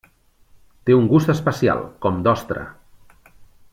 Té 0.89 0.95
un 1.01 1.09
gust 1.11 1.33
especial, 1.33 1.85
com 2.07 2.17
d'ostra. 2.29 2.65